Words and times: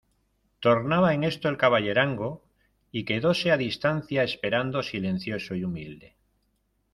tornaba 0.59 1.13
en 1.13 1.23
esto 1.23 1.47
el 1.47 1.57
caballerango, 1.57 2.43
y 2.91 3.05
quedóse 3.05 3.51
a 3.51 3.57
distancia 3.57 4.23
esperando 4.23 4.81
silencioso 4.81 5.53
y 5.53 5.63
humilde. 5.63 6.15